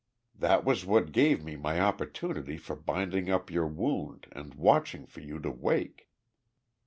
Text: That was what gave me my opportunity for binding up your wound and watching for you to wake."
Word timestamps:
That 0.33 0.65
was 0.65 0.83
what 0.83 1.11
gave 1.11 1.43
me 1.43 1.55
my 1.55 1.79
opportunity 1.79 2.57
for 2.57 2.75
binding 2.75 3.29
up 3.29 3.51
your 3.51 3.67
wound 3.67 4.25
and 4.31 4.55
watching 4.55 5.05
for 5.05 5.19
you 5.21 5.37
to 5.41 5.51
wake." 5.51 6.09